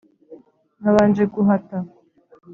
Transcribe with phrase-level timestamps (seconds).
[0.81, 1.77] nabanje guhata